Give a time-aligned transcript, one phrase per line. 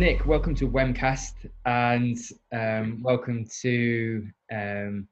[0.00, 1.34] Nick, welcome to Wemcast
[1.66, 2.16] and
[2.54, 5.06] um, welcome to um,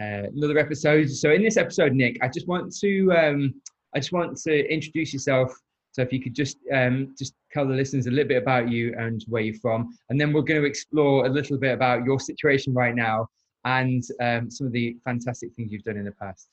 [0.00, 1.08] uh, another episode.
[1.08, 3.54] So, in this episode, Nick, I just want to um,
[3.94, 5.54] I just want to introduce yourself.
[5.92, 8.92] So, if you could just um, just tell the listeners a little bit about you
[8.98, 12.18] and where you're from, and then we're going to explore a little bit about your
[12.18, 13.28] situation right now
[13.64, 16.48] and um, some of the fantastic things you've done in the past.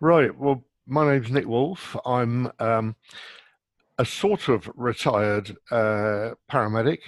[0.00, 0.32] Right.
[0.38, 1.96] Well, my name's Nick Wolf.
[2.06, 2.94] I'm um,
[4.00, 7.00] a sort of retired uh, paramedic.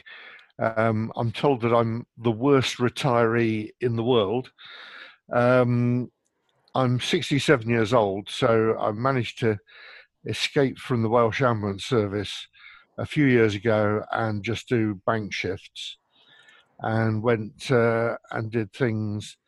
[0.58, 4.52] Um, I'm told that I'm the worst retiree in the world.
[5.32, 6.12] Um,
[6.74, 9.58] I'm 67 years old, so I managed to
[10.26, 12.46] escape from the Welsh Ambulance Service
[12.98, 15.96] a few years ago and just do bank shifts
[16.80, 19.38] and went uh, and did things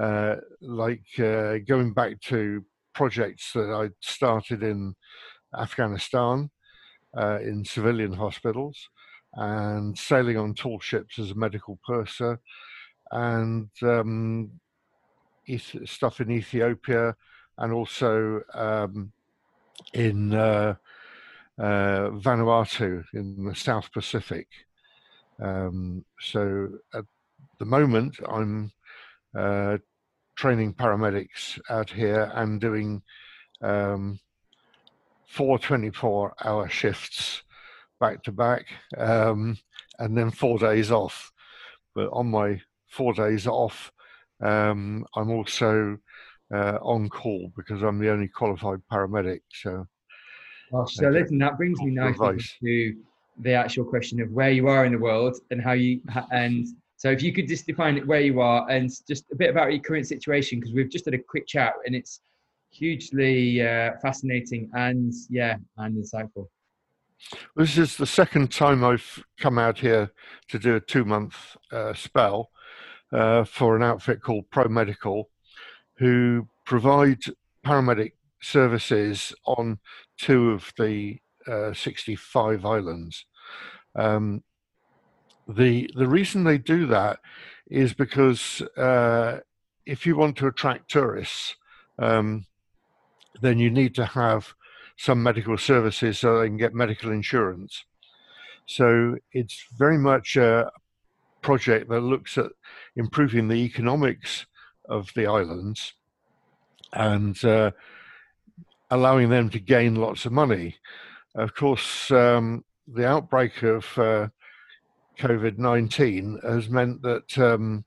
[0.00, 4.94] uh, like uh, going back to projects that I'd started in
[5.54, 6.48] Afghanistan
[7.16, 8.88] uh, in civilian hospitals
[9.34, 12.40] and sailing on tall ships as a medical purser
[13.10, 14.50] and um,
[15.84, 17.14] stuff in Ethiopia
[17.58, 19.12] and also um,
[19.94, 20.74] in uh,
[21.58, 24.46] uh, Vanuatu in the South Pacific.
[25.40, 27.04] Um, so at
[27.58, 28.72] the moment, I'm
[29.36, 29.78] uh,
[30.36, 33.02] training paramedics out here and doing
[33.60, 34.20] um,
[35.28, 37.42] four 24 hour shifts
[38.00, 39.56] back to back um,
[39.98, 41.30] and then four days off.
[41.94, 43.92] But on my four days off,
[44.42, 45.98] um, I'm also
[46.52, 49.40] uh, on call because I'm the only qualified paramedic.
[49.52, 49.86] So,
[50.86, 52.94] so listen, that brings me nicely to
[53.40, 56.00] the actual question of where you are in the world and how you
[56.32, 59.72] and so if you could just define where you are and just a bit about
[59.72, 62.20] your current situation because we've just had a quick chat and it's
[62.70, 66.48] hugely uh, fascinating and yeah, and insightful.
[67.56, 70.12] This is the second time I've come out here
[70.48, 72.50] to do a two month uh, spell
[73.12, 75.30] uh, for an outfit called Pro Medical,
[75.96, 77.20] who provide
[77.66, 79.78] paramedic services on
[80.16, 83.24] two of the uh, 65 islands.
[83.96, 84.42] Um,
[85.48, 87.20] the the reason they do that
[87.70, 89.38] is because uh,
[89.86, 91.56] if you want to attract tourists,
[91.98, 92.44] um,
[93.40, 94.54] then you need to have
[94.96, 97.84] some medical services so they can get medical insurance.
[98.66, 100.70] So it's very much a
[101.40, 102.50] project that looks at
[102.96, 104.46] improving the economics
[104.88, 105.94] of the islands
[106.92, 107.70] and uh,
[108.90, 110.76] allowing them to gain lots of money.
[111.34, 114.28] Of course, um, the outbreak of uh,
[115.18, 117.84] COVID 19 has meant that um,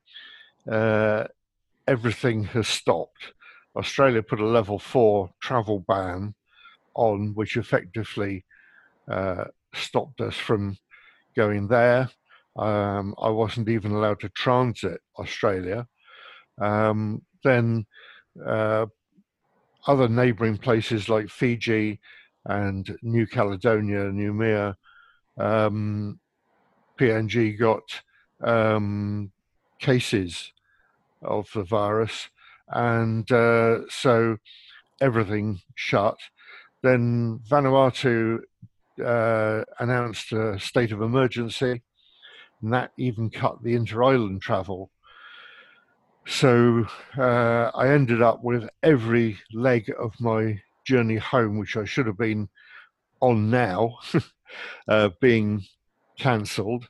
[0.70, 1.26] uh,
[1.88, 3.34] everything has stopped.
[3.76, 6.34] Australia put a level four travel ban
[6.96, 8.46] on, which effectively
[9.10, 10.78] uh, stopped us from
[11.36, 12.10] going there.
[12.58, 15.88] Um, I wasn't even allowed to transit Australia.
[16.60, 17.86] Um, then
[18.46, 18.88] uh,
[19.88, 22.00] other neighbouring places like Fiji
[22.46, 24.76] and New Caledonia, Noumea,
[25.38, 26.20] um,
[27.00, 28.02] PNG got
[28.44, 29.32] um,
[29.80, 30.52] cases
[31.22, 32.30] of the virus
[32.72, 34.38] and uh, so
[35.00, 36.18] everything shut.
[36.84, 38.40] Then Vanuatu
[39.04, 41.82] uh, announced a state of emergency,
[42.62, 44.92] and that even cut the inter-island travel.
[46.28, 46.86] So
[47.18, 52.18] uh, I ended up with every leg of my journey home, which I should have
[52.18, 52.50] been
[53.22, 53.98] on now,
[54.88, 55.64] uh, being
[56.18, 56.90] cancelled,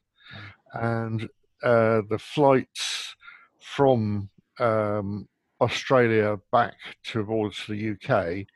[0.74, 1.24] and
[1.64, 3.16] uh, the flights
[3.60, 5.28] from um,
[5.62, 8.48] Australia back towards the UK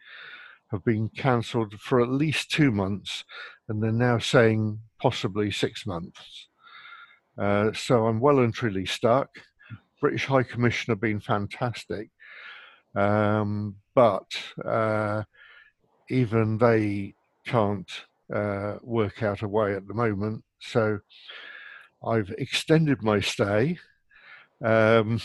[0.72, 3.24] have been cancelled for at least two months,
[3.70, 6.48] and they're now saying possibly six months.
[7.38, 9.30] Uh, so I'm well and truly stuck.
[10.02, 12.10] British High Commission have been fantastic,
[12.96, 14.26] um, but
[14.64, 15.24] uh,
[16.10, 17.14] even they
[17.46, 17.90] can't
[18.34, 20.44] uh, work out a way at the moment.
[20.60, 21.00] So
[22.06, 23.78] I've extended my stay
[24.64, 25.20] um,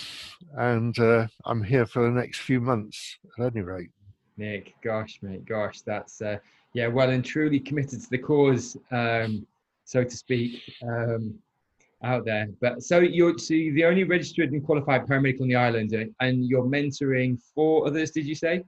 [0.57, 3.91] and uh, I'm here for the next few months at any rate.
[4.37, 6.39] Nick, gosh, mate, gosh, that's uh,
[6.75, 9.47] yeah, well and truly committed to the cause, um,
[9.85, 11.35] so to speak, um,
[12.03, 12.49] out there.
[12.61, 16.05] But so you're so you're the only registered and qualified paramedic on the island, uh,
[16.25, 18.13] and you're mentoring four others.
[18.13, 18.65] Did you say?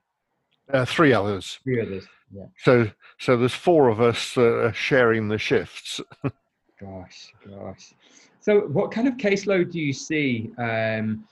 [0.72, 1.58] Uh, three others.
[1.64, 2.06] Three others.
[2.32, 2.46] Yeah.
[2.58, 6.00] So so there's four of us uh, sharing the shifts.
[6.80, 7.94] gosh, gosh.
[8.42, 11.24] So, what kind of caseload do you see um,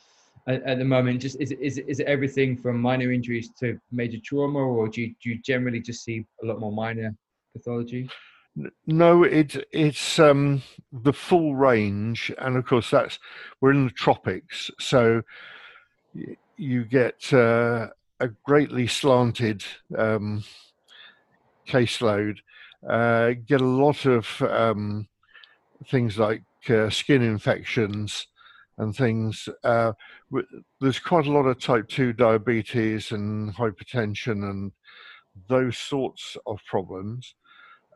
[0.46, 1.20] at, at, the moment?
[1.20, 5.14] Just is, is, is it everything from minor injuries to major trauma, or do you,
[5.20, 7.12] do you generally just see a lot more minor
[7.52, 8.08] pathology?
[8.86, 10.62] No, it's it's um,
[10.92, 13.18] the full range, and of course that's
[13.60, 15.22] we're in the tropics, so
[16.56, 17.88] you get uh,
[18.20, 19.64] a greatly slanted
[19.98, 20.44] um,
[21.68, 22.36] caseload.
[22.88, 25.08] Uh, get a lot of um,
[25.86, 28.26] things like uh, skin infections
[28.78, 29.48] and things.
[29.62, 29.92] Uh,
[30.80, 34.72] there's quite a lot of type 2 diabetes and hypertension and
[35.48, 37.34] those sorts of problems.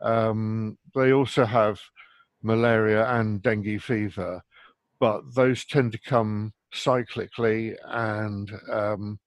[0.01, 1.79] Um, they also have
[2.43, 4.43] malaria and dengue fever,
[4.99, 7.75] but those tend to come cyclically.
[7.85, 9.19] And um,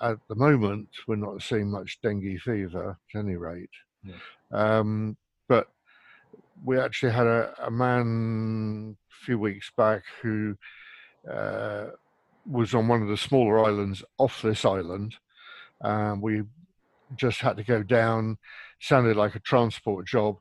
[0.00, 3.70] at the moment, we're not seeing much dengue fever at any rate.
[4.04, 4.14] Yeah.
[4.52, 5.16] Um,
[5.48, 5.68] but
[6.64, 10.56] we actually had a, a, man a few weeks back who
[11.30, 11.86] uh,
[12.46, 15.14] was on one of the smaller islands off this island.
[15.82, 16.42] Um, we
[17.16, 18.38] just had to go down,
[18.80, 20.36] sounded like a transport job,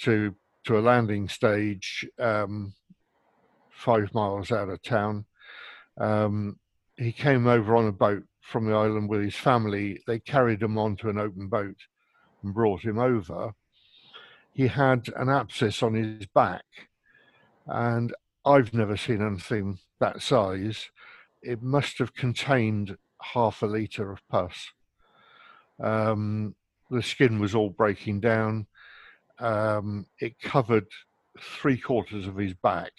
[0.00, 0.34] to
[0.64, 2.74] to a landing stage um,
[3.70, 5.26] five miles out of town.
[5.98, 6.58] Um,
[6.96, 10.00] he came over on a boat from the island with his family.
[10.06, 11.76] They carried him onto an open boat
[12.42, 13.52] and brought him over.
[14.54, 16.64] He had an abscess on his back,
[17.66, 18.14] and
[18.46, 20.90] I've never seen anything that size.
[21.42, 24.70] It must have contained half a litre of pus.
[25.82, 26.54] Um,
[26.88, 28.66] the skin was all breaking down.
[29.40, 30.86] Um, it covered
[31.40, 32.92] three quarters of his back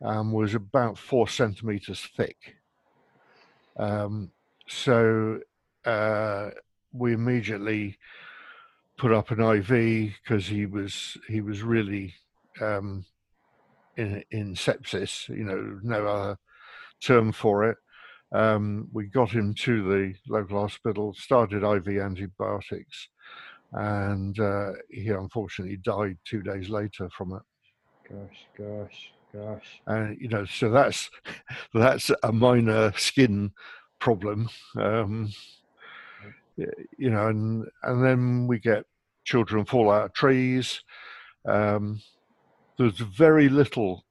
[0.00, 2.56] and was about four centimeters thick.
[3.76, 4.30] Um,
[4.68, 5.40] so
[5.84, 6.50] uh,
[6.92, 7.98] we immediately
[8.96, 12.14] put up an IV because he was he was really
[12.60, 13.04] um,
[13.96, 15.28] in in sepsis.
[15.28, 16.38] You know, no other
[17.02, 17.76] term for it.
[18.32, 23.08] Um, we got him to the local hospital, started IV antibiotics,
[23.72, 27.42] and uh, he unfortunately died two days later from it.
[28.10, 29.80] Gosh, gosh, gosh.
[29.86, 31.10] And you know, so that's
[31.74, 33.52] that's a minor skin
[34.00, 34.48] problem.
[34.76, 35.32] Um,
[36.56, 38.84] you know, and and then we get
[39.24, 40.82] children fall out of trees.
[41.46, 42.00] Um,
[42.78, 44.04] there's very little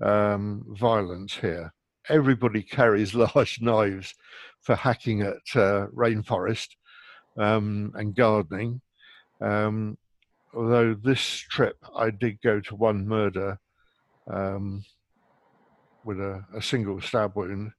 [0.00, 1.72] um, violence here
[2.08, 4.14] everybody carries large knives
[4.60, 6.68] for hacking at uh, rainforest
[7.36, 8.80] um, and gardening.
[9.40, 9.98] Um,
[10.54, 13.58] although this trip I did go to one murder
[14.28, 14.84] um,
[16.04, 17.72] with a, a, single stab wound,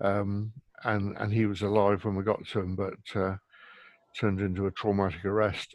[0.00, 0.52] um,
[0.86, 3.36] and and he was alive when we got to him, but uh,
[4.18, 5.74] turned into a traumatic arrest.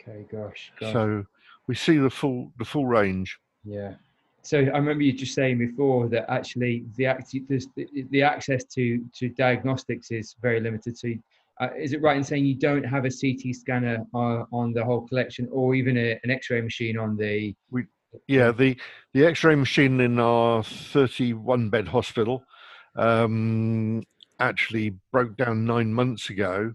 [0.00, 0.92] Okay, gosh, gosh.
[0.92, 1.24] So
[1.66, 3.38] we see the full the full range.
[3.64, 3.94] Yeah,
[4.44, 7.16] so I remember you just saying before that actually the,
[7.48, 10.98] the, the access to, to diagnostics is very limited.
[10.98, 11.08] So
[11.62, 14.84] uh, is it right in saying you don't have a CT scanner on, on the
[14.84, 17.54] whole collection or even a, an X-ray machine on the?
[17.70, 17.84] We,
[18.28, 18.76] yeah, the
[19.14, 22.44] the X-ray machine in our 31 bed hospital
[22.96, 24.02] um,
[24.48, 26.74] actually broke down nine months ago.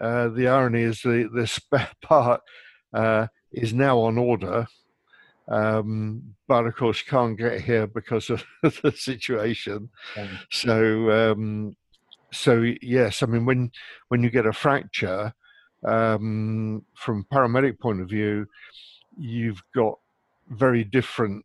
[0.00, 2.40] Uh, the irony is the the spare part
[2.92, 4.66] uh, is now on order
[5.48, 9.90] um, but of course can't get here because of the situation.
[10.50, 11.76] So, um,
[12.32, 13.70] so yes, I mean when
[14.08, 15.34] when you get a fracture,
[15.86, 18.46] um, from paramedic point of view,
[19.16, 19.98] you've got
[20.48, 21.44] very different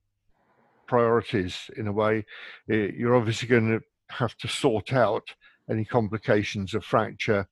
[0.88, 2.26] priorities in a way.
[2.68, 5.36] You're obviously going to have to sort out
[5.70, 7.48] any complications of fracture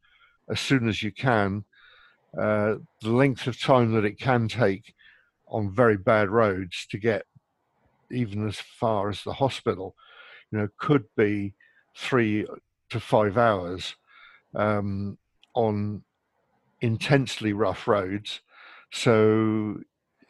[0.50, 1.66] as soon as you can.
[2.38, 4.94] Uh, the length of time that it can take
[5.48, 7.26] on very bad roads to get
[8.12, 9.96] even as far as the hospital,
[10.52, 11.54] you know, could be
[11.96, 12.46] three
[12.90, 13.96] to five hours
[14.54, 15.18] um,
[15.54, 16.04] on
[16.82, 18.42] intensely rough roads.
[18.92, 19.80] So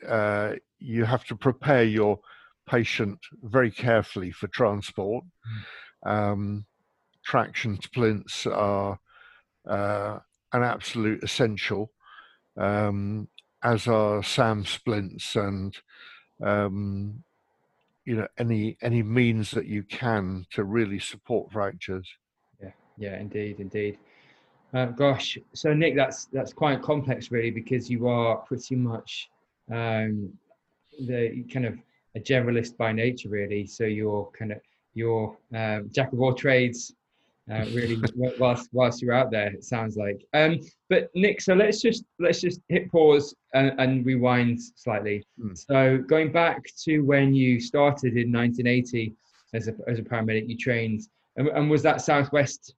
[0.07, 2.19] uh, you have to prepare your
[2.67, 5.23] patient very carefully for transport.
[5.23, 5.63] Mm.
[6.05, 6.65] Um,
[7.23, 8.99] traction splints are
[9.67, 10.19] uh,
[10.53, 11.91] an absolute essential.
[12.57, 13.27] Um,
[13.63, 15.75] as are SAM splints and
[16.41, 17.23] um,
[18.05, 22.07] you know any any means that you can to really support fractures.
[22.61, 23.97] Yeah, yeah, indeed, indeed.
[24.73, 29.29] Uh, gosh, so Nick, that's that's quite complex, really, because you are pretty much
[29.71, 30.31] um,
[30.99, 31.77] the kind of
[32.15, 33.65] a generalist by nature, really.
[33.65, 34.59] So you're kind of
[34.95, 36.93] you're um, jack of all trades,
[37.51, 38.01] uh, really
[38.39, 40.59] whilst whilst you're out there it sounds like um
[40.89, 45.55] but nick so let's just let's just hit pause and, and rewind slightly mm.
[45.55, 49.13] so going back to when you started in 1980
[49.53, 51.01] as a, as a paramedic you trained
[51.37, 52.73] and, and was that southwest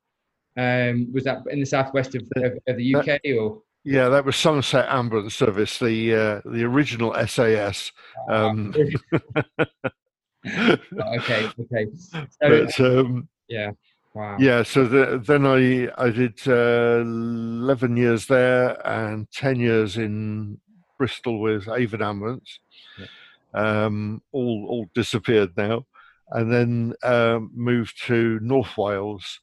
[0.57, 4.35] um was that in the southwest of, of, of the uk or Yeah, that was
[4.35, 7.93] Somerset Ambulance Service, the uh, the original SAS.
[8.27, 8.73] Um,
[10.47, 11.87] okay, okay.
[11.95, 13.71] So, but um, yeah,
[14.13, 14.37] wow.
[14.39, 20.59] yeah, so the, then I I did uh, eleven years there and ten years in
[20.97, 22.59] Bristol with Avon Ambulance.
[22.99, 23.05] Yeah.
[23.53, 25.85] Um, all all disappeared now,
[26.31, 29.39] and then um, moved to North Wales.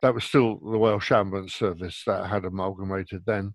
[0.00, 3.54] That was still the Welsh Ambulance Service that had amalgamated then,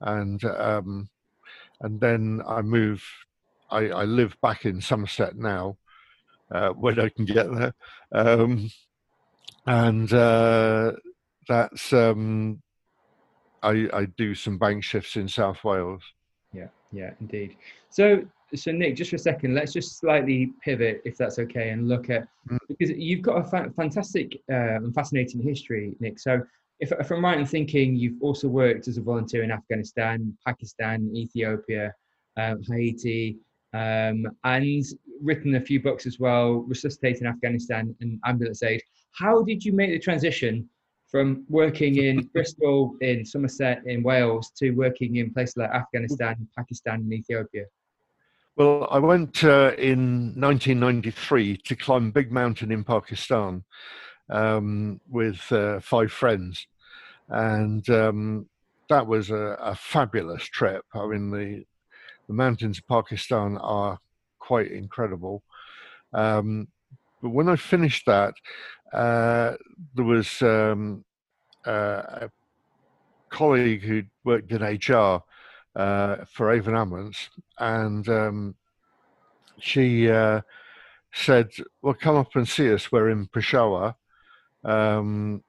[0.00, 1.08] and um,
[1.80, 3.04] and then I moved.
[3.68, 5.76] I, I live back in Somerset now,
[6.52, 7.74] uh, when I can get there,
[8.12, 8.70] um,
[9.66, 10.92] and uh,
[11.48, 12.62] that's um,
[13.62, 16.02] I, I do some bank shifts in South Wales.
[16.52, 17.56] Yeah, yeah, indeed.
[17.90, 18.24] So,
[18.54, 22.10] so Nick, just for a second, let's just slightly pivot, if that's okay, and look
[22.10, 22.58] at Mm.
[22.68, 26.20] because you've got a fa- fantastic uh, and fascinating history, Nick.
[26.20, 26.40] So,
[26.78, 31.10] if, if I'm right in thinking, you've also worked as a volunteer in Afghanistan, Pakistan,
[31.12, 31.92] Ethiopia,
[32.36, 33.38] um, Haiti,
[33.72, 34.84] um, and
[35.22, 38.82] written a few books as well, Resuscitating Afghanistan and Ambulance Aid.
[39.12, 40.68] How did you make the transition
[41.08, 47.00] from working in Bristol, in Somerset, in Wales, to working in places like Afghanistan, Pakistan,
[47.00, 47.64] and Ethiopia?
[48.56, 53.64] Well, I went uh, in 1993 to climb Big Mountain in Pakistan
[54.30, 56.66] um, with uh, five friends,
[57.28, 58.48] and um,
[58.88, 60.84] that was a, a fabulous trip.
[60.94, 61.64] I mean, the
[62.26, 63.98] the mountains of Pakistan are
[64.46, 65.42] quite incredible.
[66.12, 66.68] Um,
[67.20, 68.34] but when I finished that,
[68.92, 69.54] uh,
[69.94, 71.04] there was um,
[71.66, 72.30] uh, a
[73.28, 75.22] colleague who worked in HR
[75.74, 78.54] uh, for Avon Ambulance, and um,
[79.58, 80.40] she uh,
[81.12, 81.50] said,
[81.82, 82.92] "Well, come up and see us.
[82.92, 83.96] We're in Peshawar."
[84.64, 85.42] Um,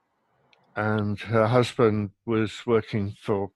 [0.76, 3.52] and her husband was working for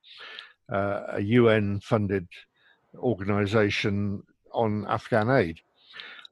[0.72, 2.28] uh, a UN-funded
[2.96, 5.62] organization on Afghan aid.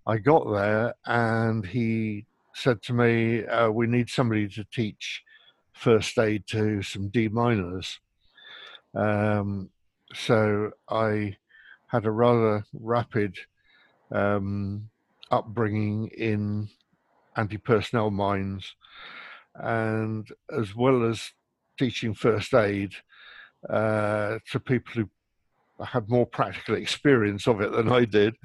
[0.05, 5.23] I got there, and he said to me, uh, "We need somebody to teach
[5.73, 7.99] first aid to some deminers."
[8.93, 9.69] Um,
[10.13, 11.37] so I
[11.87, 13.37] had a rather rapid
[14.11, 14.89] um,
[15.31, 16.69] upbringing in
[17.35, 18.75] anti-personnel mines,
[19.55, 21.33] and as well as
[21.77, 22.93] teaching first aid
[23.69, 25.09] uh, to people who
[25.85, 28.35] had more practical experience of it than I did.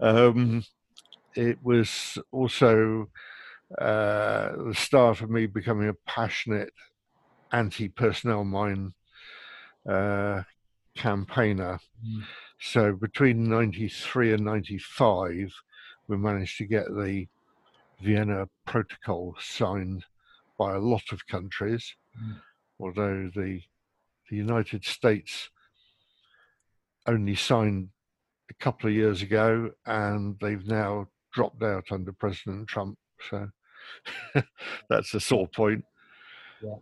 [0.00, 0.64] Um,
[1.34, 3.08] it was also
[3.78, 6.72] uh, the start of me becoming a passionate
[7.52, 8.92] anti-personnel mine
[9.88, 10.42] uh,
[10.96, 11.78] campaigner.
[12.04, 12.22] Mm.
[12.60, 15.52] So between 93 and 95,
[16.08, 17.26] we managed to get the
[18.02, 20.04] Vienna Protocol signed
[20.58, 22.40] by a lot of countries, Mm.
[22.80, 23.62] although the,
[24.28, 25.48] the United States
[27.06, 27.88] only signed
[28.50, 32.98] a couple of years ago and they've now dropped out under President Trump.
[33.28, 33.48] So
[34.88, 35.84] that's a sore point.
[36.62, 36.74] Yeah.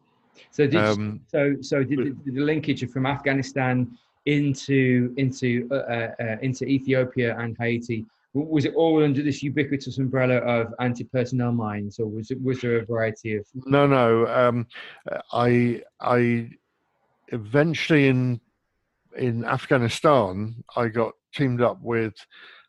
[0.51, 5.75] So did Um, so so did, the- did the linkage from Afghanistan into into uh,
[5.75, 11.53] uh, uh, into Ethiopia and Haiti was it all under this ubiquitous umbrella of anti-personnel
[11.53, 13.47] mines, or was it was there a variety of?
[13.55, 14.27] No, no.
[14.27, 14.67] Um,
[15.33, 16.51] I I
[17.29, 18.41] eventually in
[19.17, 22.15] in Afghanistan I got teamed up with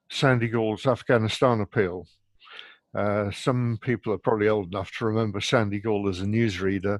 [0.09, 2.07] Sandy Gall's Afghanistan appeal.
[2.95, 6.99] Uh, some people are probably old enough to remember Sandy Gall as a newsreader,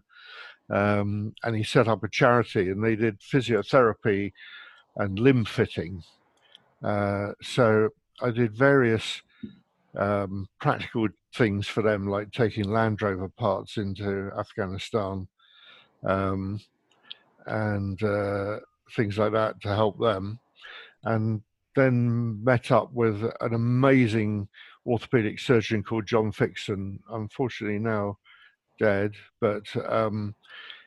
[0.69, 4.31] um, and he set up a charity, and they did physiotherapy
[4.97, 6.03] and limb fitting.
[6.83, 7.89] Uh, so
[8.21, 9.21] I did various
[9.97, 15.27] um, practical things for them, like taking Land Rover parts into Afghanistan
[16.05, 16.59] um,
[17.45, 18.59] and uh,
[18.95, 20.39] things like that to help them.
[21.03, 21.41] And
[21.75, 24.47] then met up with an amazing
[24.85, 28.17] orthopedic surgeon called John Fixsen, unfortunately now
[28.79, 30.33] dead, but um,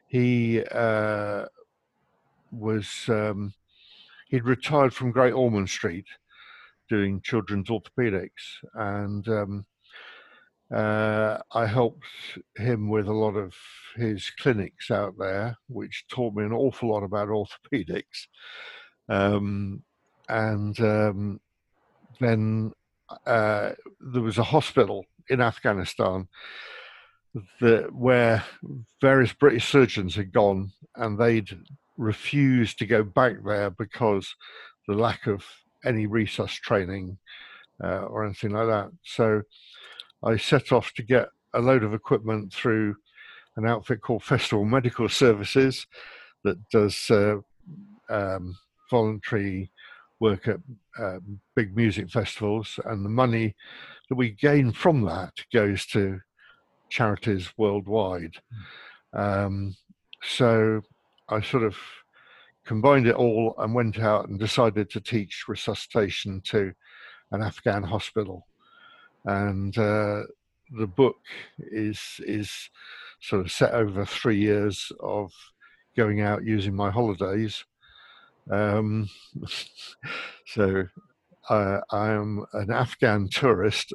[0.09, 1.47] he uh,
[2.51, 3.55] was um,
[4.29, 6.07] he'd retired from Great Ormond Street
[6.89, 9.67] doing children's orthopedics, and um,
[10.73, 12.07] uh, I helped
[12.57, 13.55] him with a lot of
[13.97, 18.27] his clinics out there, which taught me an awful lot about orthopedics.
[19.09, 19.83] Um,
[20.29, 21.41] and um,
[22.21, 22.73] then
[23.27, 26.29] uh, there was a hospital in Afghanistan
[27.61, 28.45] that where
[29.01, 31.59] various British surgeons had gone, and they'd
[31.99, 34.35] refused to go back there because
[34.89, 35.45] the lack of
[35.85, 37.19] any resus training
[37.83, 38.91] uh, or anything like that.
[39.03, 39.43] So
[40.25, 42.97] I set off to get a load of equipment through
[43.57, 45.87] an outfit called Festival Medical Services
[46.45, 47.37] that does uh,
[48.09, 48.57] um,
[48.91, 49.71] voluntary
[50.21, 50.59] work at
[50.99, 51.19] uh,
[51.57, 53.55] big music festivals, and the money
[54.09, 56.21] that we gain from that goes to
[56.89, 58.37] charities worldwide.
[59.13, 59.75] Um,
[60.23, 60.83] so
[61.29, 61.77] I sort of
[62.65, 66.73] combined it all and went out and decided to teach resuscitation to
[67.33, 68.47] an Afghan hospital.
[69.25, 70.23] And uh,
[70.79, 71.17] the book
[71.59, 72.51] is is
[73.21, 75.33] sort of set over three years of
[75.97, 77.65] going out using my holidays.
[78.51, 79.09] Um,
[80.47, 80.85] so
[81.49, 83.93] I, I am an Afghan tourist.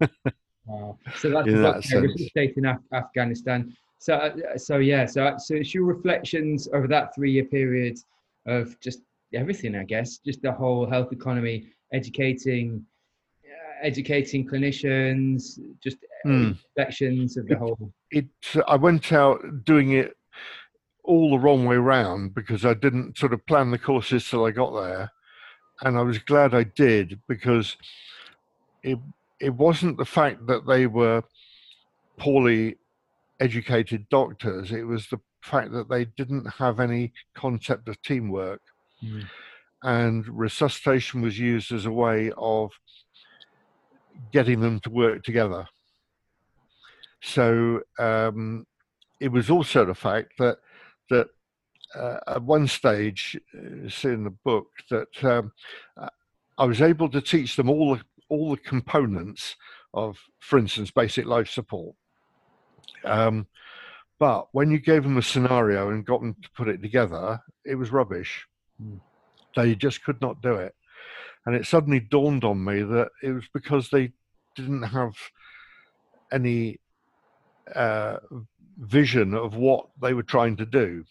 [0.66, 0.98] wow.
[1.16, 3.74] So that's in that state in Af- Afghanistan.
[3.98, 7.98] So, uh, so yeah, so so it's your reflections over that three-year period
[8.46, 9.00] of just
[9.32, 12.93] everything, I guess, just the whole health economy, educating, uh,
[13.84, 16.56] educating clinicians, just mm.
[16.76, 17.92] reflections of the it, whole.
[18.10, 18.26] It.
[18.66, 20.16] I went out doing it
[21.04, 24.50] all the wrong way round because I didn't sort of plan the courses till I
[24.50, 25.12] got there,
[25.82, 27.76] and I was glad I did because
[28.82, 28.98] it
[29.38, 31.22] it wasn't the fact that they were
[32.16, 32.78] poorly
[33.38, 38.62] educated doctors; it was the fact that they didn't have any concept of teamwork,
[39.02, 39.24] mm.
[39.82, 42.72] and resuscitation was used as a way of
[44.32, 45.66] getting them to work together.
[47.22, 48.66] So um,
[49.20, 50.58] it was also the fact that
[51.10, 51.28] that
[51.94, 55.52] uh, at one stage, it's in the book that um,
[56.58, 59.56] I was able to teach them all the, all the components
[59.92, 61.94] of, for instance, basic life support.
[63.04, 63.46] Um,
[64.18, 67.74] but when you gave them a scenario and got them to put it together, it
[67.74, 68.46] was rubbish.
[68.82, 69.00] Mm.
[69.56, 70.74] They just could not do it.
[71.46, 74.12] And it suddenly dawned on me that it was because they
[74.54, 75.14] didn't have
[76.32, 76.80] any
[77.74, 78.16] uh,
[78.78, 81.04] vision of what they were trying to do.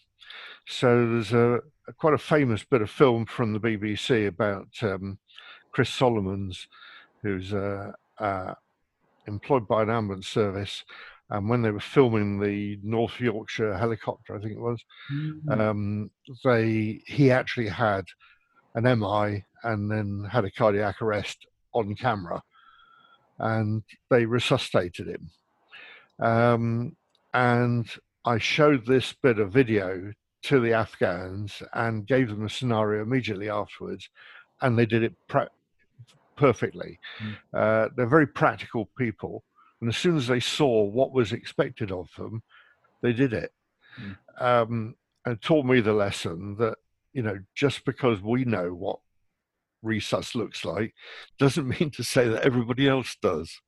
[0.66, 5.18] So there's a, a quite a famous bit of film from the BBC about um,
[5.72, 6.68] Chris Solomons,
[7.22, 8.54] who's uh, uh,
[9.26, 10.84] employed by an ambulance service.
[11.30, 15.60] And when they were filming the North Yorkshire helicopter, I think it was, mm-hmm.
[15.60, 16.10] um,
[16.44, 18.04] they he actually had
[18.74, 22.42] an MI and then had a cardiac arrest on camera,
[23.38, 25.30] and they resuscitated him.
[26.20, 26.96] Um,
[27.32, 27.90] and
[28.24, 33.48] I showed this bit of video to the Afghans and gave them a scenario immediately
[33.48, 34.08] afterwards,
[34.60, 35.50] and they did it pra-
[36.36, 36.98] perfectly.
[37.18, 37.36] Mm.
[37.52, 39.42] Uh, they're very practical people,
[39.80, 42.42] and as soon as they saw what was expected of them,
[43.00, 43.52] they did it.
[44.00, 44.16] Mm.
[44.40, 46.76] Um, and taught me the lesson that
[47.12, 48.98] you know just because we know what
[49.84, 50.92] resus looks like
[51.38, 53.60] doesn't mean to say that everybody else does.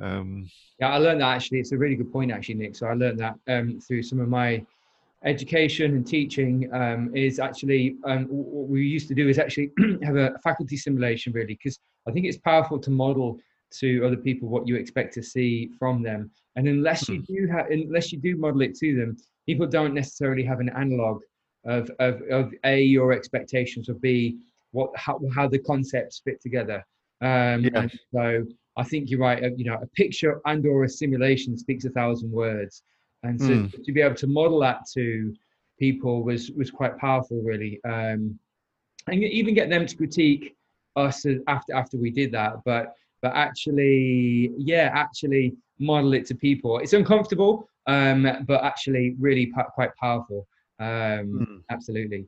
[0.00, 1.60] Um, yeah, I learned that actually.
[1.60, 2.76] It's a really good point, actually, Nick.
[2.76, 4.64] So I learned that um, through some of my
[5.24, 6.72] education and teaching.
[6.72, 9.70] Um, is actually um, what we used to do is actually
[10.02, 13.38] have a faculty simulation, really, because I think it's powerful to model
[13.78, 16.30] to other people what you expect to see from them.
[16.56, 17.34] And unless you hmm.
[17.34, 21.22] do have, unless you do model it to them, people don't necessarily have an analog
[21.64, 24.38] of of, of a your expectations or b
[24.72, 26.84] what how, how the concepts fit together.
[27.20, 27.72] Um, yes.
[27.74, 28.44] And so
[28.76, 29.42] I think you're right.
[29.42, 32.82] Uh, you know, a picture and or a simulation speaks a thousand words,
[33.22, 33.84] and so mm.
[33.84, 35.34] to be able to model that to
[35.78, 37.80] people was was quite powerful, really.
[37.84, 38.38] Um,
[39.08, 40.56] and even get them to critique
[40.96, 46.78] us after after we did that, but but actually, yeah, actually model it to people.
[46.78, 50.46] It's uncomfortable, um, but actually really quite powerful.
[50.80, 51.62] Um, mm.
[51.70, 52.26] Absolutely.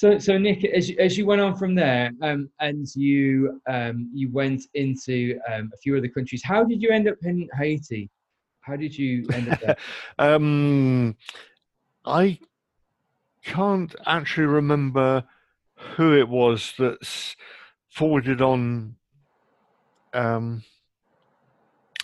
[0.00, 4.08] So, so Nick, as you, as you went on from there, um, and you um,
[4.14, 8.08] you went into um, a few other countries, how did you end up in Haiti?
[8.62, 9.76] How did you end up there?
[10.18, 11.14] um,
[12.06, 12.38] I
[13.44, 15.22] can't actually remember
[15.74, 17.36] who it was that's
[17.90, 18.96] forwarded on.
[20.14, 20.64] Um,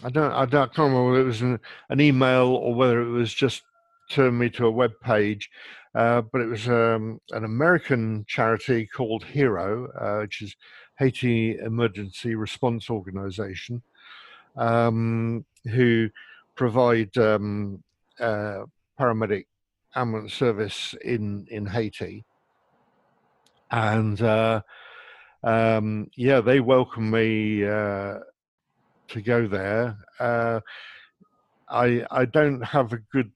[0.05, 0.33] I don't.
[0.33, 0.65] I don't.
[0.65, 3.63] I can't remember whether it was an, an email or whether it was just
[4.09, 5.51] turned me to a web page
[5.97, 10.55] uh, but it was um, an American charity called HERO, uh, which is
[10.99, 13.83] Haiti Emergency Response Organization,
[14.59, 16.11] um, who
[16.55, 17.83] provide um,
[18.21, 18.65] uh,
[19.01, 19.47] paramedic
[19.95, 22.27] ambulance service in in Haiti.
[23.71, 24.61] And uh,
[25.43, 28.19] um, yeah, they welcomed me uh,
[29.09, 29.97] to go there.
[30.21, 33.33] I I don't have a good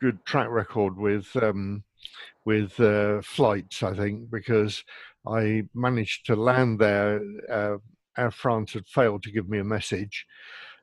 [0.00, 1.84] good track record with um,
[2.44, 4.82] with uh, flights, I think, because
[5.26, 7.20] I managed to land there.
[7.50, 7.76] Uh,
[8.16, 10.26] Air France had failed to give me a message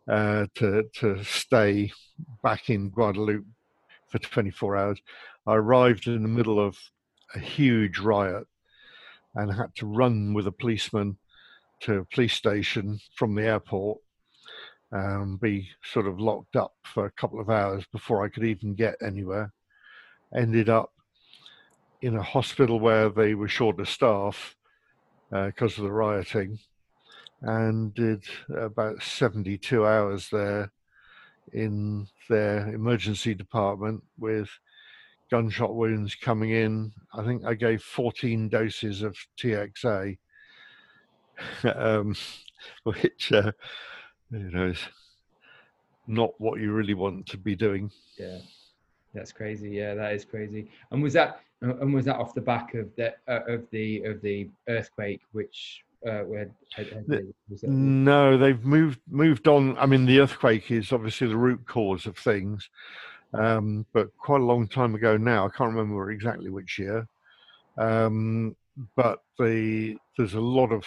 [0.10, 1.92] uh, to to stay
[2.44, 3.46] back in Guadeloupe
[4.10, 5.02] for 24 hours.
[5.46, 6.78] I arrived in the middle of
[7.36, 8.48] a huge riot
[9.36, 11.18] and had to run with a policeman
[11.82, 14.00] to a police station from the airport
[14.92, 18.74] um, be sort of locked up for a couple of hours before I could even
[18.74, 19.52] get anywhere.
[20.36, 20.92] Ended up
[22.02, 24.56] in a hospital where they were short of staff
[25.30, 26.60] because uh, of the rioting,
[27.42, 30.72] and did about 72 hours there
[31.54, 34.50] in their emergency department with
[35.30, 36.92] gunshot wounds coming in.
[37.14, 40.18] I think I gave 14 doses of TXA,
[41.76, 42.16] um,
[42.84, 43.52] which uh,
[44.32, 44.80] you know is
[46.08, 47.92] not what you really want to be doing.
[48.18, 48.40] Yeah,
[49.14, 49.70] that's crazy.
[49.70, 50.70] Yeah, that is crazy.
[50.92, 54.22] And was that and was that off the back of the uh, of the of
[54.22, 57.06] the earthquake, which uh, had, had,
[57.64, 59.78] no, they've moved moved on.
[59.78, 62.70] I mean, the earthquake is obviously the root cause of things,
[63.34, 65.46] um, but quite a long time ago now.
[65.46, 67.08] I can't remember exactly which year,
[67.78, 68.56] um,
[68.96, 70.86] but the there's a lot of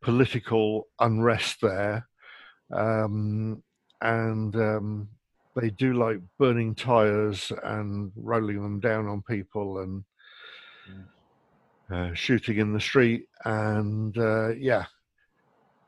[0.00, 2.06] political unrest there,
[2.72, 3.62] um,
[4.00, 5.08] and um,
[5.56, 10.04] they do like burning tires and rolling them down on people and
[11.90, 14.84] uh, shooting in the street and uh, yeah.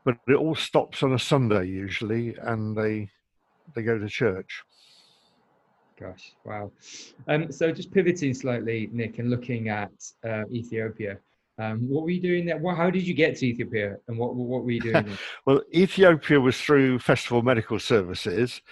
[0.04, 3.10] But it all stops on a sunday usually and they
[3.74, 4.62] they go to church.
[5.98, 6.72] Gosh wow.
[7.28, 9.92] Um, so just pivoting slightly nick and looking at
[10.24, 11.18] uh, ethiopia
[11.58, 12.58] um, what were you doing there?
[12.58, 15.18] What, how did you get to Ethiopia, and what what were you doing?
[15.46, 18.62] well, Ethiopia was through Festival Medical Services.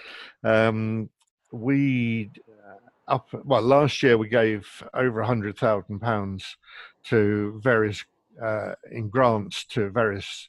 [0.43, 1.11] Um,
[1.53, 6.57] we uh, up well last year we gave over a hundred thousand pounds
[7.05, 8.05] to various
[8.43, 10.49] uh, in grants to various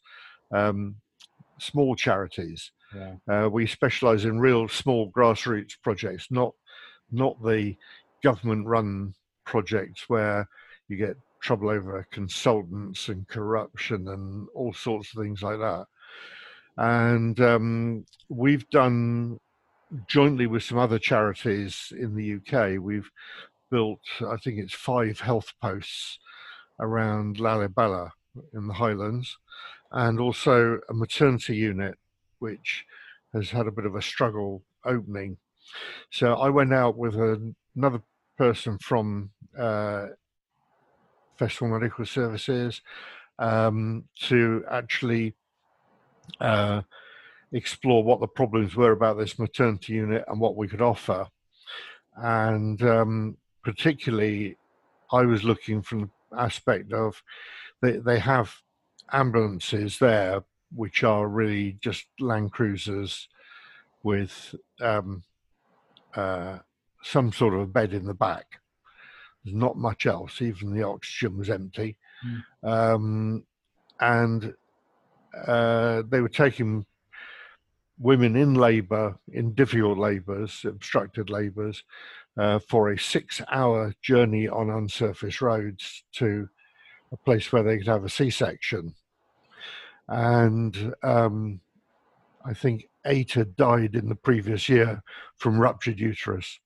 [0.51, 0.95] um,
[1.59, 2.71] small charities.
[2.95, 3.15] Yeah.
[3.27, 6.53] Uh, we specialise in real small grassroots projects, not
[7.11, 7.75] not the
[8.23, 9.13] government-run
[9.45, 10.47] projects where
[10.87, 15.85] you get trouble over consultants and corruption and all sorts of things like that.
[16.77, 19.39] And um, we've done
[20.07, 23.09] jointly with some other charities in the UK, we've
[23.71, 26.19] built, I think it's five health posts
[26.79, 28.11] around Lalibela
[28.53, 29.37] in the Highlands,
[29.91, 31.97] and also a maternity unit,
[32.39, 32.85] which
[33.33, 35.37] has had a bit of a struggle opening.
[36.11, 38.01] So I went out with a, another
[38.37, 40.07] person from uh,
[41.39, 42.81] Festival Medical Services
[43.39, 45.33] um, to actually
[46.41, 46.81] uh,
[47.53, 51.27] explore what the problems were about this maternity unit and what we could offer.
[52.15, 54.57] And um, particularly,
[55.11, 57.23] I was looking from the aspect of
[57.81, 58.53] they, they have
[59.11, 60.43] ambulances there,
[60.75, 63.29] which are really just Land Cruisers
[64.03, 65.23] with um,
[66.15, 66.59] uh,
[67.01, 68.59] some sort of a bed in the back.
[69.49, 70.43] There's not much else.
[70.43, 72.69] Even the oxygen was empty, mm.
[72.69, 73.43] um,
[73.99, 74.53] and
[75.47, 76.85] uh, they were taking
[77.97, 81.83] women in labour, in difficult labours, obstructed labours,
[82.37, 86.47] uh, for a six-hour journey on unsurfaced roads to
[87.11, 88.93] a place where they could have a C-section,
[90.09, 91.59] and um,
[92.45, 95.01] I think eight had died in the previous year
[95.37, 96.59] from ruptured uterus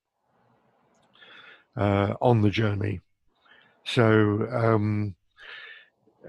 [1.75, 3.01] uh, on the journey.
[3.85, 5.15] So um,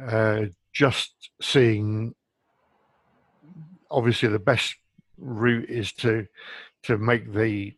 [0.01, 2.15] uh, just seeing,
[3.91, 4.77] obviously, the best
[5.19, 6.27] route is to
[6.83, 7.75] to make the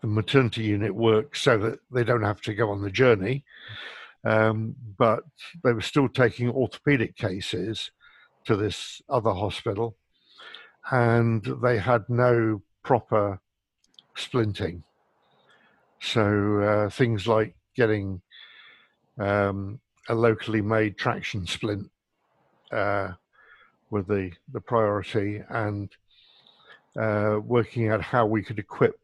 [0.00, 3.44] the maternity unit work so that they don't have to go on the journey.
[4.24, 5.20] Um, but
[5.62, 7.92] they were still taking orthopedic cases
[8.44, 9.96] to this other hospital,
[10.90, 13.40] and they had no proper
[14.16, 14.82] splinting.
[16.00, 18.20] So uh, things like getting
[19.18, 21.90] um, a locally made traction splint
[22.70, 23.12] uh,
[23.90, 25.90] were the, the priority and
[26.98, 28.98] uh, working out how we could equip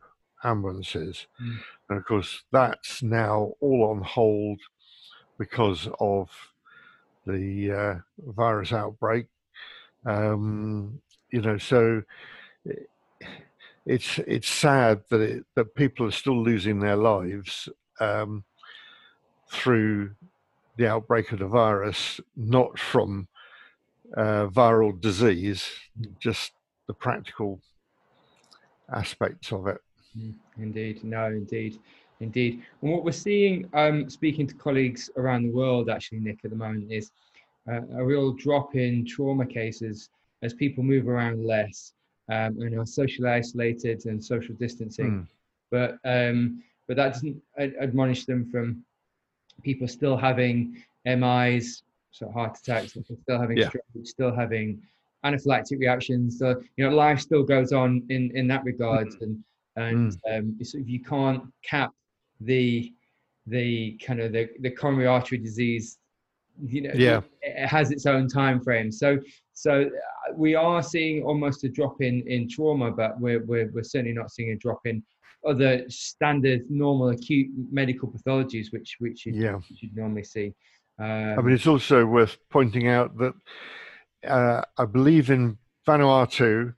[0.45, 1.27] ambulances.
[1.43, 1.59] Mm.
[1.89, 4.61] And of course, that's now all on hold
[5.39, 6.31] because of
[7.27, 7.95] the uh,
[8.33, 9.27] virus outbreak.
[10.05, 11.01] Um,
[11.31, 12.03] you know, so
[13.87, 17.69] it's it's sad that it, that people are still losing their lives
[18.01, 18.45] um,
[19.51, 20.11] through
[20.77, 23.29] the outbreak of the virus, not from
[24.17, 25.69] uh, viral disease,
[26.19, 26.53] just
[26.87, 27.61] the practical
[28.95, 29.79] aspects of it.
[30.19, 31.79] Mm, indeed, no, indeed,
[32.21, 32.63] indeed.
[32.81, 36.57] And what we're seeing, um, speaking to colleagues around the world, actually, Nick, at the
[36.57, 37.11] moment, is
[37.71, 40.09] uh, a real drop in trauma cases
[40.43, 41.93] as people move around less
[42.29, 45.11] um, and are socially isolated and social distancing.
[45.11, 45.27] Mm.
[45.71, 48.85] But um, but that doesn't admonish them from
[49.63, 53.69] people still having MIs, so heart attacks, still having Yeah.
[53.69, 54.83] stroke, still having
[55.25, 56.39] anaphylactic reactions.
[56.39, 59.21] So you know, life still goes on in in that regard, Mm.
[59.23, 59.45] and
[59.77, 61.93] and um, sort of you can't cap
[62.41, 62.93] the
[63.47, 65.99] the kind of the, the coronary artery disease.
[66.63, 67.23] You know, Yeah.
[67.41, 68.93] it has its own time frame.
[68.93, 69.19] So
[69.55, 69.91] so
[70.37, 74.31] we are seeing almost a drop in in trauma, but we're we're, we're certainly not
[74.31, 75.03] seeing a drop in
[75.47, 79.59] other standard normal acute medical pathologies, which which you, Yeah.
[79.95, 80.55] normally see.
[80.99, 83.35] Um, I mean, it's also worth pointing out that
[84.29, 86.75] uh, I believe in Vanuatu,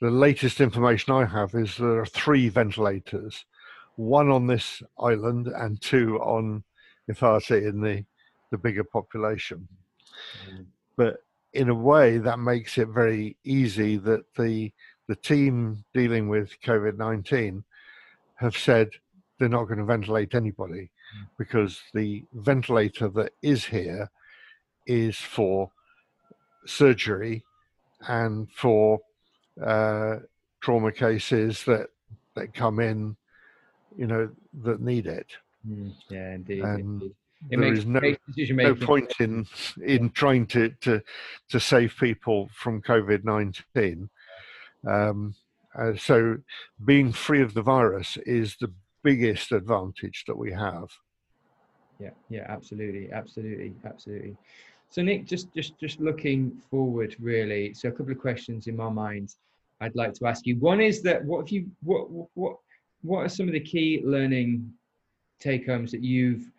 [0.00, 3.44] the latest information I have is there are three ventilators,
[3.96, 6.64] one on this island and two on
[7.10, 8.04] Efate in the,
[8.50, 9.68] the bigger population.
[10.48, 10.66] um,
[10.96, 11.18] But
[11.52, 14.72] in a way, that makes it very easy that the
[15.06, 17.64] the team dealing with COVID nineteen
[18.36, 18.90] have said
[19.38, 21.26] they're not going to ventilate anybody Mm.
[21.38, 24.10] because the ventilator that is here
[24.86, 25.70] is for
[26.66, 27.42] surgery
[28.08, 29.00] and for
[29.64, 30.16] uh,
[30.60, 31.88] trauma cases that
[32.34, 33.16] that come in,
[33.96, 34.28] you know,
[34.62, 35.28] that need it.
[35.66, 36.62] mm, yeah, indeed.
[36.62, 37.14] And indeed.
[37.50, 39.46] It there makes, is no no point in
[39.84, 41.00] in trying to to
[41.50, 44.10] to save people from COVID nineteen.
[44.86, 45.34] Um,
[45.78, 46.38] uh, so,
[46.84, 48.72] being free of the virus is the
[49.04, 50.88] biggest advantage that we have.
[52.00, 54.36] Yeah, yeah, absolutely, absolutely, absolutely.
[54.90, 57.74] So Nick, just just just looking forward, really.
[57.74, 59.34] So a couple of questions in my mind,
[59.80, 60.56] I'd like to ask you.
[60.56, 62.56] One is that what have you what what
[63.02, 64.72] what are some of the key learning
[65.38, 66.50] take homes that you've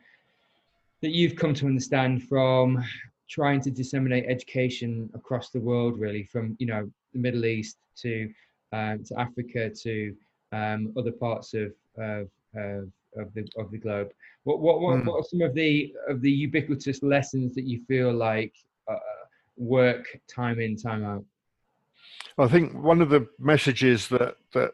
[1.01, 2.83] that you've come to understand from
[3.29, 8.29] trying to disseminate education across the world, really, from you know the Middle East to
[8.73, 10.15] um, to Africa to
[10.51, 14.09] um, other parts of of, of of the of the globe.
[14.43, 15.07] What what what, Hmm.
[15.07, 18.53] what are some of the of the ubiquitous lessons that you feel like
[18.87, 18.97] uh,
[19.57, 21.25] work time in time out?
[22.37, 24.71] I think one of the messages that that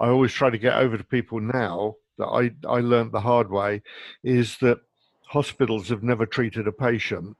[0.00, 3.50] I always try to get over to people now that I I learned the hard
[3.50, 3.82] way
[4.22, 4.80] is that
[5.30, 7.36] hospitals have never treated a patient;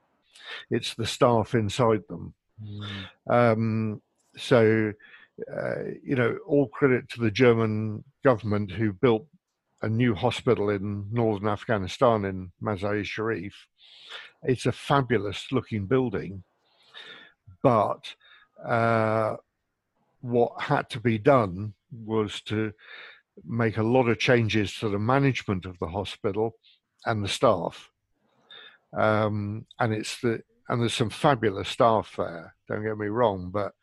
[0.69, 2.33] it's the staff inside them.
[3.29, 4.01] Um,
[4.37, 4.93] so,
[5.51, 9.25] uh, you know, all credit to the German government who built
[9.81, 13.67] a new hospital in northern Afghanistan in Mazar-e Sharif.
[14.43, 16.43] It's a fabulous looking building,
[17.61, 18.15] but
[18.63, 19.35] uh,
[20.21, 22.71] what had to be done was to
[23.43, 26.55] make a lot of changes to the management of the hospital
[27.05, 27.89] and the staff.
[28.97, 32.55] Um, and it's the and there's some fabulous staff there.
[32.67, 33.73] Don't get me wrong, but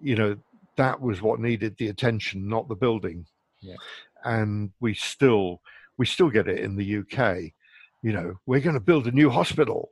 [0.00, 0.36] you know
[0.76, 3.26] that was what needed the attention, not the building.
[3.60, 3.76] Yeah.
[4.24, 5.60] And we still
[5.96, 7.52] we still get it in the UK.
[8.02, 9.90] You know, we're going to build a new hospital,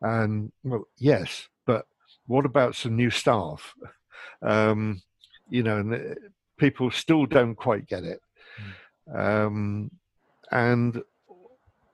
[0.00, 1.86] and well, yes, but
[2.26, 3.74] what about some new staff?
[4.42, 5.00] Um,
[5.48, 6.14] you know, and uh,
[6.58, 8.20] people still don't quite get it.
[9.12, 9.90] Um,
[10.50, 11.02] and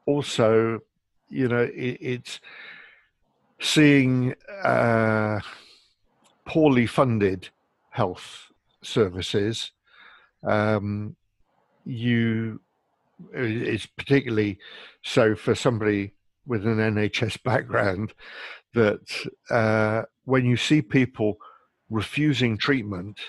[0.07, 0.81] also,
[1.29, 2.41] you know, it, it's
[3.61, 4.35] seeing
[4.65, 5.41] uh,
[6.47, 7.49] poorly funded
[7.91, 8.51] health
[8.83, 9.73] services.
[10.43, 11.17] Um,
[11.85, 12.61] you
[13.33, 14.59] it's particularly
[15.03, 16.13] so for somebody
[16.45, 18.15] with an NHS background
[18.75, 21.37] that uh, when you see people
[21.89, 23.21] refusing treatment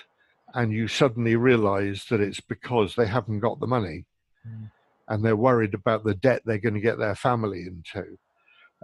[0.54, 4.04] and you suddenly realize that it's because they haven't got the money
[4.46, 4.70] Mm.
[5.08, 8.16] And they're worried about the debt they're going to get their family into.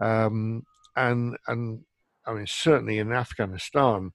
[0.00, 0.64] Um,
[0.96, 1.80] and and
[2.26, 4.12] I mean certainly in Afghanistan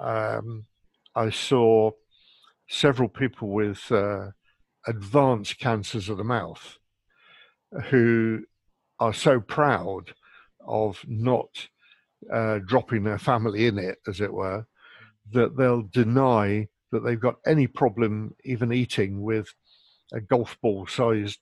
[0.00, 0.66] um,
[1.14, 1.92] I saw
[2.68, 4.28] several people with uh,
[4.86, 6.78] advanced cancers of the mouth
[7.86, 8.44] who
[8.98, 10.12] are so proud
[10.66, 11.68] of not
[12.32, 14.66] uh, dropping their family in it, as it were,
[15.32, 19.54] that they'll deny that they've got any problem even eating with
[20.12, 21.38] a golf ball sized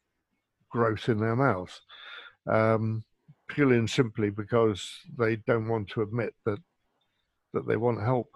[0.71, 1.79] growth in their mouth.
[2.47, 3.05] Um,
[3.49, 6.59] purely and simply because they don't want to admit that
[7.55, 8.29] that they want help.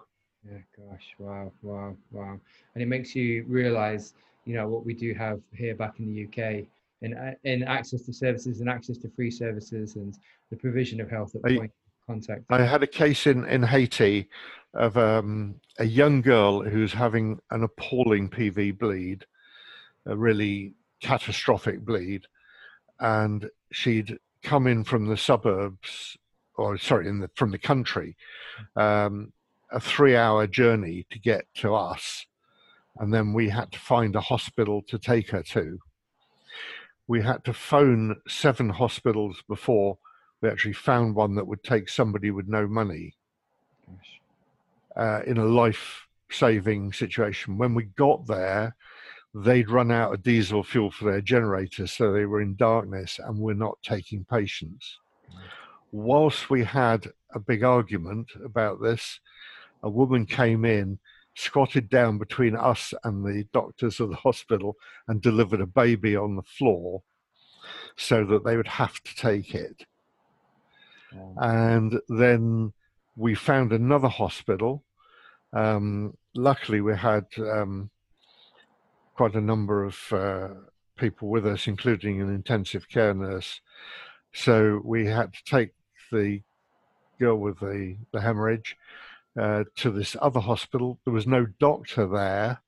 [0.45, 2.39] Yeah, gosh, wow, wow, wow.
[2.73, 4.13] And it makes you realize,
[4.45, 6.65] you know, what we do have here back in the UK
[7.03, 10.17] in, in access to services and access to free services and
[10.49, 12.43] the provision of health at I- point of contact.
[12.49, 14.29] I had a case in, in Haiti
[14.73, 19.25] of um, a young girl who's having an appalling PV bleed,
[20.05, 22.25] a really catastrophic bleed,
[22.99, 26.17] and she'd come in from the suburbs,
[26.55, 28.15] or sorry, in the, from the country,
[28.75, 29.31] um,
[29.71, 32.25] a three-hour journey to get to us,
[32.99, 35.79] and then we had to find a hospital to take her to.
[37.07, 39.97] we had to phone seven hospitals before
[40.41, 43.13] we actually found one that would take somebody with no money
[44.95, 47.57] uh, in a life saving situation.
[47.57, 48.75] When we got there,
[49.33, 53.37] they'd run out of diesel fuel for their generator, so they were in darkness and
[53.37, 54.99] we're not taking patients.
[55.91, 59.19] Whilst we had a big argument about this,
[59.81, 60.99] a woman came in,
[61.35, 64.75] squatted down between us and the doctors of the hospital,
[65.07, 67.01] and delivered a baby on the floor
[67.95, 69.85] so that they would have to take it.
[71.37, 72.73] And then
[73.15, 74.83] we found another hospital.
[75.53, 77.91] Um, luckily, we had um,
[79.13, 80.49] quite a number of uh,
[80.97, 83.61] people with us, including an intensive care nurse.
[84.33, 85.71] So we had to take
[86.11, 86.41] the
[87.19, 88.75] girl with the, the hemorrhage
[89.39, 90.99] uh, to this other hospital.
[91.05, 92.61] There was no doctor there,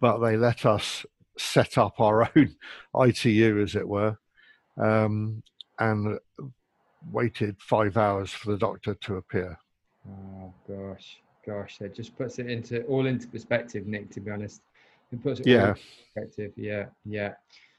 [0.00, 1.04] but they let us
[1.38, 2.56] set up our own
[2.98, 4.18] ITU, as it were,
[4.78, 5.42] um,
[5.78, 6.18] and
[7.10, 9.58] waited five hours for the doctor to appear.
[10.08, 14.10] Oh gosh, gosh, that just puts it into all into perspective, Nick.
[14.10, 14.62] To be honest,
[15.12, 15.74] it puts it yeah.
[16.14, 16.52] perspective.
[16.56, 17.34] Yeah, yeah.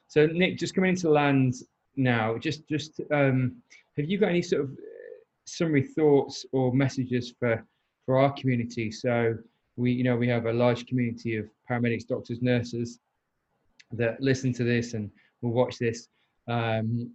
[0.08, 1.56] So Nick, just coming into land
[1.96, 3.58] now, just just um,
[3.98, 4.74] have you got any sort of uh,
[5.46, 7.64] summary thoughts or messages for
[8.06, 8.92] for our community?
[8.92, 9.38] So
[9.76, 13.00] we, you know, we have a large community of paramedics, doctors, nurses
[13.92, 15.10] that listen to this and
[15.42, 16.08] will watch this
[16.48, 17.12] um,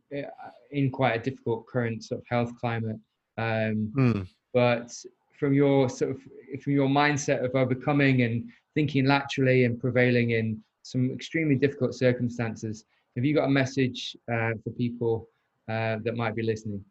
[0.71, 2.99] in quite a difficult current sort of health climate.
[3.39, 4.29] Um, mm.
[4.53, 4.93] But
[5.39, 6.21] from your sort of
[6.63, 12.85] from your mindset of overcoming and thinking laterally and prevailing in some extremely difficult circumstances,
[13.17, 15.29] have you got a message uh, for people
[15.69, 16.85] uh, that might be listening?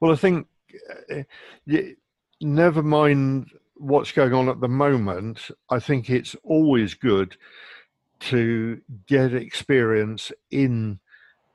[0.00, 0.46] Well, I think
[1.10, 1.22] uh,
[2.40, 5.50] never mind what's going on at the moment.
[5.70, 7.36] I think it's always good
[8.18, 10.98] to get experience in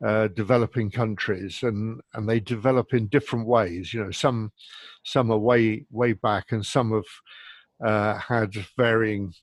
[0.06, 3.94] uh, developing countries, and and they develop in different ways.
[3.94, 4.52] You know, some
[5.04, 7.06] some are way way back, and some have
[7.84, 9.34] uh, had varying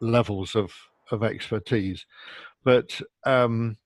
[0.00, 0.72] levels of
[1.10, 2.06] of expertise.
[2.64, 3.76] But um,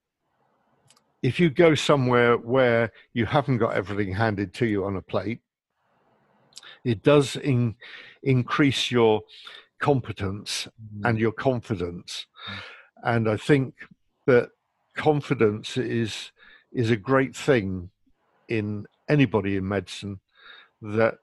[1.23, 5.41] if you go somewhere where you haven't got everything handed to you on a plate,
[6.85, 7.77] it does in,
[8.23, 9.23] increase your
[9.79, 11.09] competence mm.
[11.09, 12.27] and your confidence.
[12.51, 12.63] Mm.
[13.05, 13.75] And I think
[14.27, 14.51] that
[14.95, 16.31] confidence is
[16.73, 17.91] is a great thing
[18.49, 20.21] in anybody in medicine
[20.83, 21.19] that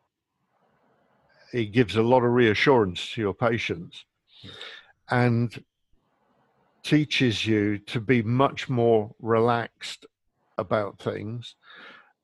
[1.54, 4.06] it gives a lot of reassurance to your patients
[5.10, 5.64] and
[6.84, 10.06] teaches you to be much more relaxed
[10.58, 11.56] about things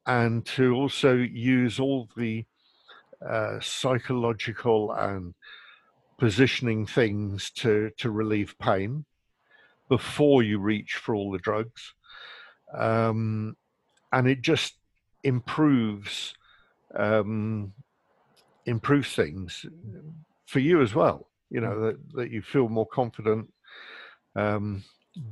[0.06, 2.46] and to also use all the
[3.28, 5.34] uh, psychological and
[6.18, 9.06] positioning things to to relieve pain
[9.90, 11.94] before you reach for all the drugs.
[12.74, 13.56] Um,
[14.12, 14.76] and it just
[15.24, 16.34] improves
[16.96, 17.74] um,
[18.67, 19.65] improves things
[20.45, 21.30] for you as well.
[21.49, 23.51] You know that, that you feel more confident
[24.36, 24.84] um,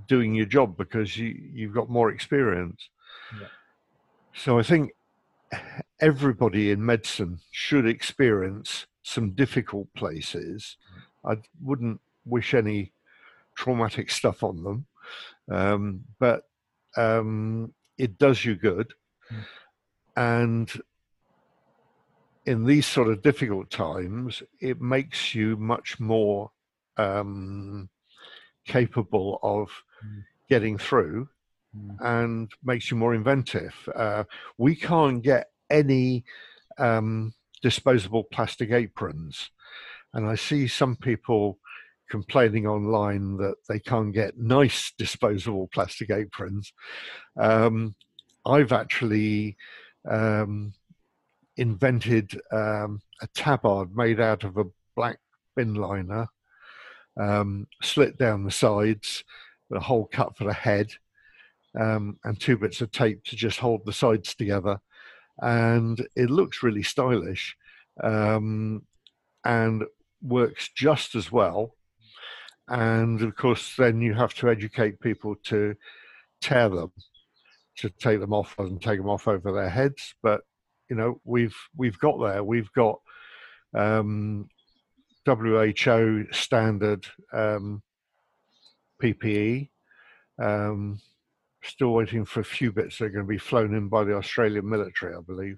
[0.08, 2.90] doing your job because you you've got more experience.
[3.40, 3.48] Yeah.
[4.34, 4.92] So I think
[6.00, 10.78] everybody in medicine should experience some difficult places.
[11.26, 12.92] I wouldn't wish any
[13.56, 14.86] traumatic stuff on them,
[15.52, 16.44] um, but
[16.98, 18.94] um, it does you good.
[19.32, 19.44] Mm.
[20.18, 20.82] And
[22.46, 26.52] in these sort of difficult times, it makes you much more
[26.98, 27.90] um,
[28.66, 29.70] capable of
[30.06, 30.24] mm.
[30.50, 31.28] getting through
[31.76, 31.96] mm.
[32.00, 33.74] and makes you more inventive.
[33.96, 34.24] Uh,
[34.58, 36.24] we can't get any
[36.78, 39.50] um, disposable plastic aprons.
[40.14, 41.58] And I see some people
[42.10, 46.72] complaining online that they can't get nice disposable plastic aprons.
[47.38, 47.96] Um,
[48.46, 49.58] I've actually
[50.08, 50.74] um,
[51.58, 55.20] invented um, a tabard made out of a black
[55.56, 56.28] bin liner,
[57.18, 59.24] um, slit down the sides,
[59.70, 60.92] with a hole cut for the head,
[61.80, 64.80] um, and two bits of tape to just hold the sides together.
[65.42, 67.58] And it looks really stylish
[68.04, 68.84] um,
[69.44, 69.84] and
[70.22, 71.76] works just as well
[72.68, 75.76] and of course then you have to educate people to
[76.42, 76.92] tear them
[77.78, 80.42] to take them off and take them off over their heads but
[80.90, 83.00] you know we've we've got there we've got
[83.74, 84.48] um,
[85.26, 87.82] WHO standard um,
[89.02, 89.70] PPE
[90.40, 91.00] um,
[91.64, 94.16] still waiting for a few bits that are going to be flown in by the
[94.16, 95.58] Australian military I believe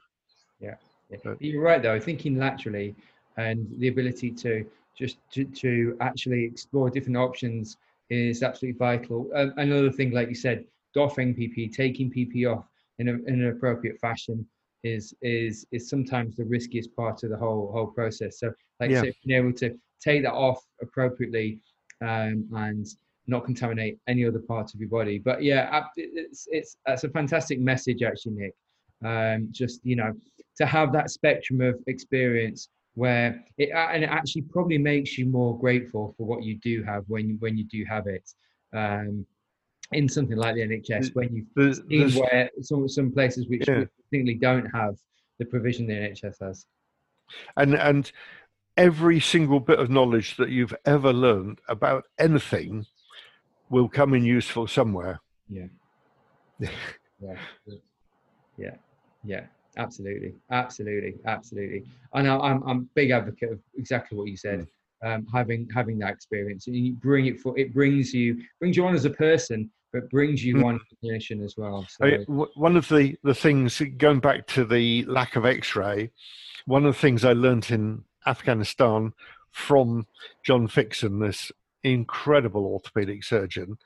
[0.59, 0.75] yeah,
[1.09, 1.17] yeah.
[1.23, 2.95] But, you're right though thinking laterally
[3.37, 4.65] and the ability to
[4.97, 7.77] just to, to actually explore different options
[8.09, 9.29] is absolutely vital.
[9.35, 12.65] Um, another thing, like you said, doffing PPE, taking PPE off
[12.99, 14.45] in, a, in an appropriate fashion
[14.83, 18.39] is is is sometimes the riskiest part of the whole whole process.
[18.39, 19.01] So, like yeah.
[19.01, 21.59] say, being able to take that off appropriately
[22.01, 22.85] um, and
[23.27, 25.19] not contaminate any other parts of your body.
[25.19, 28.53] But yeah, it's it's that's a fantastic message actually, Nick.
[29.05, 30.13] Um, just you know,
[30.57, 35.57] to have that spectrum of experience where it and it actually probably makes you more
[35.59, 38.27] grateful for what you do have when you when you do have it.
[38.73, 39.25] Um,
[39.91, 43.85] in something like the NHS, when you've seen where some some places which yeah.
[44.11, 44.95] simply don't have
[45.39, 46.65] the provision the NHS has.
[47.55, 48.11] And and
[48.75, 52.85] every single bit of knowledge that you've ever learned about anything
[53.69, 55.19] will come in useful somewhere.
[55.49, 55.67] Yeah.
[56.59, 56.69] yeah.
[58.57, 58.75] Yeah.
[59.23, 59.45] Yeah.
[59.77, 60.33] Absolutely.
[60.51, 61.15] Absolutely.
[61.25, 61.83] Absolutely.
[62.13, 64.59] And I, I'm I'm big advocate of exactly what you said.
[64.59, 64.67] Mm.
[65.03, 68.85] Um, having having that experience, and you bring it for it brings you brings you
[68.87, 70.65] on as a person, but brings you mm.
[70.65, 71.85] on clinician as well.
[71.89, 72.05] So.
[72.05, 76.11] I, one of the the things going back to the lack of X-ray,
[76.65, 79.13] one of the things I learned in Afghanistan
[79.51, 80.07] from
[80.43, 81.51] John Fixsen, this
[81.83, 83.77] incredible orthopedic surgeon,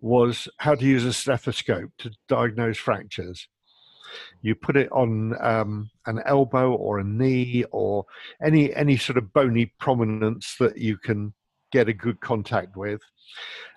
[0.00, 3.48] was how to use a stethoscope to diagnose fractures.
[4.42, 8.04] You put it on um, an elbow or a knee or
[8.42, 11.34] any any sort of bony prominence that you can
[11.72, 13.00] get a good contact with,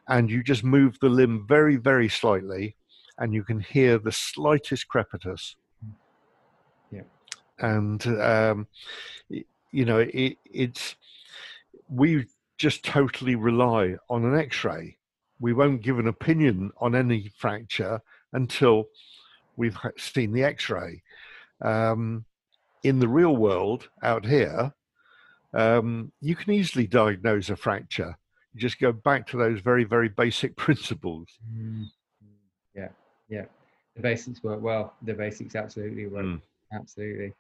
[0.07, 2.75] and you just move the limb very very slightly,
[3.17, 5.55] and you can hear the slightest crepitus.
[6.91, 7.01] Yeah,
[7.59, 8.67] and um,
[9.29, 10.95] you know it, it's
[11.89, 12.25] we
[12.57, 14.97] just totally rely on an X-ray.
[15.39, 18.01] We won't give an opinion on any fracture
[18.33, 18.87] until
[19.55, 21.03] we've seen the X-ray.
[21.61, 22.25] Um,
[22.83, 24.73] in the real world out here,
[25.53, 28.17] um, you can easily diagnose a fracture.
[28.57, 31.27] You just go back to those very, very basic principles.
[31.55, 31.85] Mm.
[32.75, 32.87] Yeah,
[33.29, 33.45] yeah.
[33.95, 34.95] The basics work well.
[35.03, 36.25] The basics absolutely work.
[36.25, 36.41] Mm.
[36.73, 37.33] Absolutely.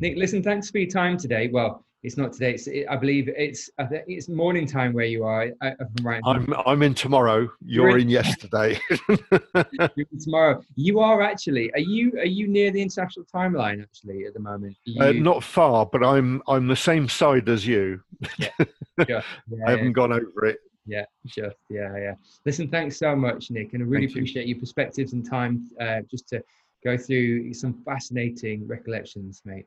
[0.00, 1.48] Nick, listen, thanks for your time today.
[1.48, 2.54] Well, it's not today.
[2.54, 5.50] It's, it, I believe it's it's morning time where you are.
[5.60, 6.22] I, am right.
[6.24, 7.50] I'm I'm in tomorrow.
[7.64, 8.80] You're, You're in, in yesterday.
[10.22, 10.62] tomorrow.
[10.76, 11.72] You are actually.
[11.72, 14.76] Are you are you near the international timeline actually at the moment?
[15.00, 18.00] Uh, not far, but I'm I'm the same side as you.
[18.38, 18.50] Yeah.
[19.08, 19.22] yeah
[19.66, 19.90] I haven't yeah.
[19.90, 20.58] gone over it.
[20.86, 22.14] Yeah, just yeah, yeah.
[22.44, 24.54] Listen, thanks so much, Nick, and I really Thank appreciate you.
[24.54, 26.40] your perspectives and time uh, just to
[26.84, 29.66] go through some fascinating recollections, mate.